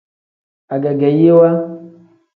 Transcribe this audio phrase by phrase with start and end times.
[0.73, 1.49] Agegeyiwa.